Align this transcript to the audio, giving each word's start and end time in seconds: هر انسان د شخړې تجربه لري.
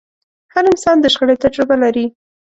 هر 0.53 0.63
انسان 0.73 0.97
د 0.99 1.05
شخړې 1.13 1.35
تجربه 1.43 1.75
لري. 1.83 2.05